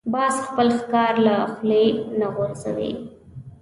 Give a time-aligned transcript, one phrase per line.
[0.13, 1.85] باز خپل ښکار له خولې
[2.19, 2.91] نه غورځوي